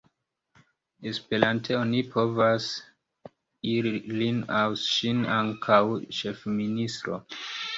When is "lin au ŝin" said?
4.23-5.23